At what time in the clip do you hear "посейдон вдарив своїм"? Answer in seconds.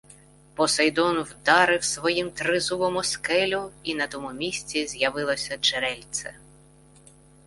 0.55-2.31